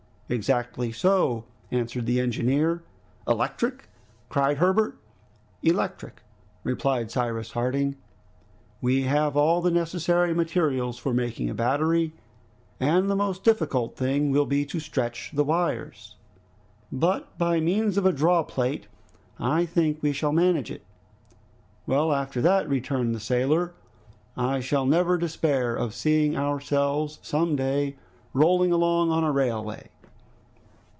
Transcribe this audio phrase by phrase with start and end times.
[0.33, 2.83] "Exactly so," answered the engineer.
[3.27, 3.89] "Electric?"
[4.29, 4.97] cried Herbert.
[5.61, 6.21] "Electric,"
[6.63, 7.97] replied Cyrus Harding.
[8.79, 12.13] "We have all the necessary materials for making a battery,
[12.79, 16.15] and the most difficult thing will be to stretch the wires,
[16.93, 18.87] but by means of a drawplate
[19.37, 20.85] I think we shall manage it."
[21.85, 23.73] "Well, after that," returned the sailor,
[24.37, 27.97] "I shall never despair of seeing ourselves some day
[28.31, 29.89] rolling along on a railway!"